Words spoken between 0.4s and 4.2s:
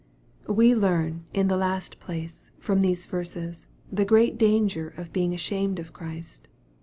We learn, in the last place, from these verses, the